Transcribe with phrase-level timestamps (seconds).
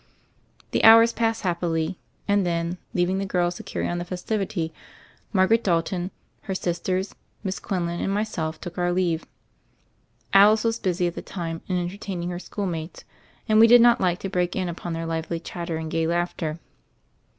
[0.71, 4.73] The hours passed happily, and then, leaving the girls to carry on the festivity,
[5.31, 6.47] Margaret 220 THE FAIRY OF THE SNOWS Dalton,
[6.95, 9.27] her sisters, Miss Quinlan, and myself took our leave.
[10.33, 13.03] Alice was busy, at the time, in entertaining her schoolmates
[13.47, 16.57] and we did not like to break in upon their lively chatter and gay laughter.